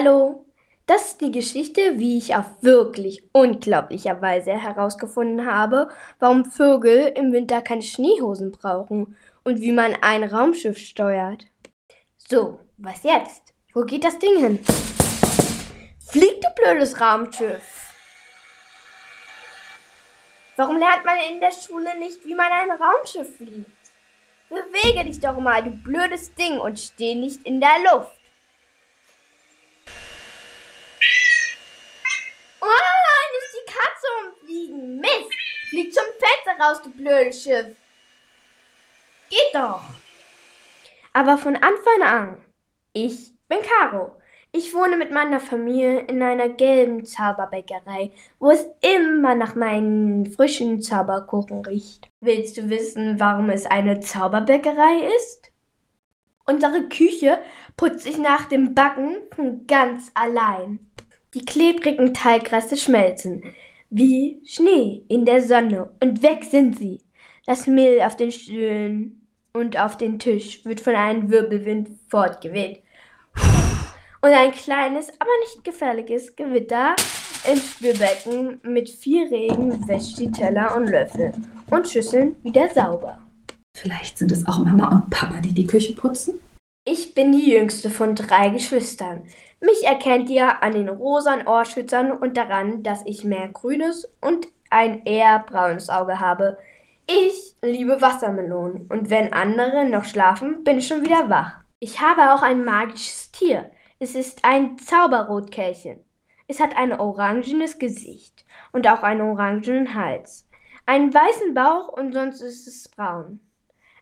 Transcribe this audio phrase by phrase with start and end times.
[0.00, 0.46] Hallo,
[0.86, 5.88] das ist die Geschichte, wie ich auf wirklich unglaubliche Weise herausgefunden habe,
[6.20, 11.46] warum Vögel im Winter keine Schneehosen brauchen und wie man ein Raumschiff steuert.
[12.16, 13.52] So, was jetzt?
[13.74, 14.60] Wo geht das Ding hin?
[16.06, 17.92] Flieg, du blödes Raumschiff!
[20.54, 23.66] Warum lernt man in der Schule nicht, wie man ein Raumschiff fliegt?
[24.48, 28.17] Bewege dich doch mal, du blödes Ding, und steh nicht in der Luft.
[35.78, 37.76] Flieg zum Fenster raus, du blödes Schiff.
[39.30, 39.82] Geht doch.
[41.12, 42.38] Aber von Anfang an,
[42.92, 44.16] ich bin Caro.
[44.50, 50.80] Ich wohne mit meiner Familie in einer gelben Zauberbäckerei, wo es immer nach meinen frischen
[50.80, 52.08] Zauberkuchen riecht.
[52.20, 55.52] Willst du wissen, warum es eine Zauberbäckerei ist?
[56.46, 57.38] Unsere Küche
[57.76, 60.78] putzt sich nach dem Backen von ganz allein.
[61.34, 63.54] Die klebrigen Teigreste schmelzen
[63.90, 67.00] wie Schnee in der Sonne und weg sind sie.
[67.46, 72.82] Das Mehl auf den Stühlen und auf den Tisch wird von einem Wirbelwind fortgeweht
[74.20, 76.96] und ein kleines, aber nicht gefährliches Gewitter
[77.50, 81.32] im Spülbecken mit viel Regen wäscht die Teller und Löffel
[81.70, 83.18] und Schüsseln wieder sauber.
[83.74, 86.40] Vielleicht sind es auch Mama und Papa, die die Küche putzen?
[86.90, 89.24] Ich bin die jüngste von drei Geschwistern.
[89.60, 95.04] Mich erkennt ihr an den rosan Ohrschützern und daran, dass ich mehr grünes und ein
[95.04, 96.56] eher braunes Auge habe.
[97.06, 101.58] Ich liebe Wassermelonen und wenn andere noch schlafen, bin ich schon wieder wach.
[101.78, 103.70] Ich habe auch ein magisches Tier.
[103.98, 106.02] Es ist ein Zauberrotkehlchen.
[106.46, 110.48] Es hat ein orangenes Gesicht und auch einen orangenen Hals,
[110.86, 113.40] einen weißen Bauch und sonst ist es braun,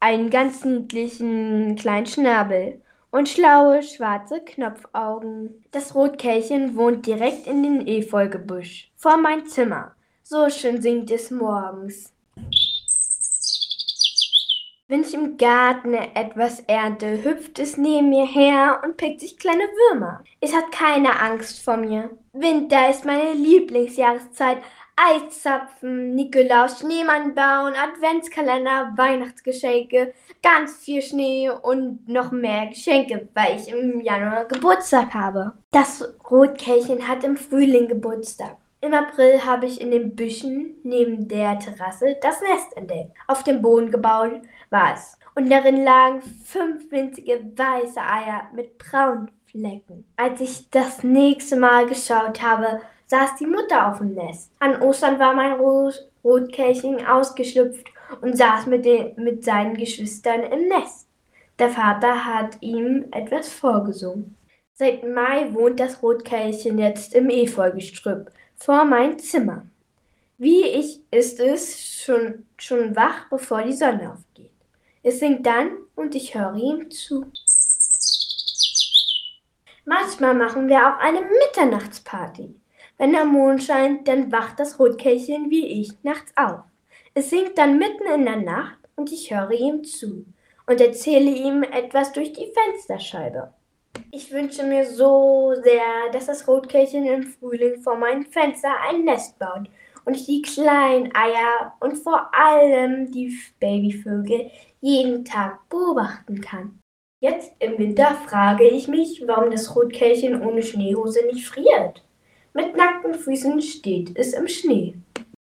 [0.00, 5.64] einen ganz niedlichen kleinen Schnabel und schlaue schwarze Knopfaugen.
[5.70, 9.92] Das Rotkehlchen wohnt direkt in den Efeugebüsch vor mein Zimmer.
[10.22, 12.12] So schön singt es morgens.
[14.90, 19.64] Wenn ich im Garten etwas ernte, hüpft es neben mir her und pickt sich kleine
[19.64, 20.24] Würmer.
[20.40, 22.08] Es hat keine Angst vor mir.
[22.32, 24.58] Winter ist meine Lieblingsjahreszeit.
[25.00, 33.68] Eiszapfen, Nikolaus, Schneemann bauen, Adventskalender, Weihnachtsgeschenke, ganz viel Schnee und noch mehr Geschenke, weil ich
[33.68, 35.52] im Januar Geburtstag habe.
[35.70, 38.56] Das Rotkehlchen hat im Frühling Geburtstag.
[38.80, 43.12] Im April habe ich in den Büschen neben der Terrasse das Nest entdeckt.
[43.26, 45.16] Auf dem Boden gebaut war es.
[45.34, 50.04] Und darin lagen fünf winzige weiße Eier mit braunen Flecken.
[50.16, 54.50] Als ich das nächste Mal geschaut habe, saß die Mutter auf dem Nest.
[54.60, 57.86] An Ostern war mein Rot Rotkehlchen ausgeschlüpft
[58.20, 61.08] und saß mit, den, mit seinen Geschwistern im Nest.
[61.58, 64.36] Der Vater hat ihm etwas vorgesungen.
[64.74, 69.66] Seit Mai wohnt das Rotkehlchen jetzt im Efeugestrüpp vor mein Zimmer.
[70.36, 74.52] Wie ich ist es schon, schon wach, bevor die Sonne aufgeht.
[75.02, 77.26] Es singt dann und ich höre ihm zu.
[79.84, 82.54] Manchmal machen wir auch eine Mitternachtsparty.
[82.98, 86.60] Wenn der Mond scheint, dann wacht das Rotkehlchen wie ich nachts auf.
[87.14, 90.26] Es singt dann mitten in der Nacht und ich höre ihm zu
[90.66, 93.54] und erzähle ihm etwas durch die Fensterscheibe.
[94.10, 99.38] Ich wünsche mir so sehr, dass das Rotkehlchen im Frühling vor meinem Fenster ein Nest
[99.38, 99.70] baut
[100.04, 104.50] und ich die kleinen Eier und vor allem die Babyvögel
[104.80, 106.80] jeden Tag beobachten kann.
[107.20, 112.02] Jetzt im Winter frage ich mich, warum das Rotkehlchen ohne Schneehose nicht friert.
[112.54, 114.94] Mit nackten Füßen steht es im Schnee.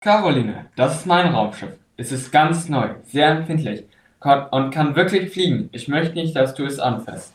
[0.00, 1.76] Caroline, das ist mein Raumschiff.
[1.96, 3.84] Es ist ganz neu, sehr empfindlich
[4.50, 5.68] und kann wirklich fliegen.
[5.72, 7.34] Ich möchte nicht, dass du es anfasst.